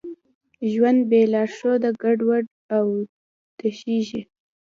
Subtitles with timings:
[0.71, 2.45] ژوند بېلارښوده ګډوډ
[2.77, 2.87] او
[3.57, 4.21] تشېږي.